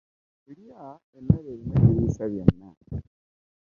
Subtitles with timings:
[0.57, 0.85] Lya
[1.17, 2.69] emmere erimu ebiriisa byonna.